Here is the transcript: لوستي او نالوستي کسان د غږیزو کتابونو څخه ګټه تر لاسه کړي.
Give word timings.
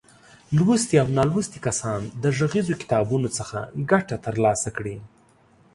لوستي 0.55 0.95
او 1.01 1.07
نالوستي 1.17 1.59
کسان 1.67 2.01
د 2.23 2.23
غږیزو 2.37 2.79
کتابونو 2.81 3.27
څخه 3.37 3.57
ګټه 3.91 4.15
تر 4.25 4.35
لاسه 4.45 4.69
کړي. 4.77 4.95